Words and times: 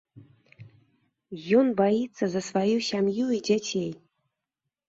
Ён 1.59 1.67
баіцца 1.81 2.25
за 2.37 2.41
сваю 2.49 2.77
сям'ю 2.89 3.25
і 3.37 3.41
дзяцей. 3.51 3.89